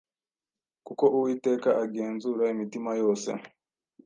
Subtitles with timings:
[0.85, 3.29] kuko Uwiteka agenzura imitima yose,